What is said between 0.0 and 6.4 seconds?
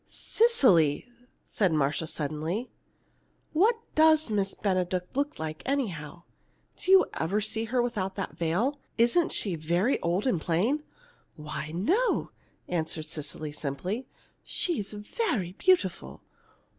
"Cecily," said Marcia, suddenly, "what does Miss Benedict look like, anyhow?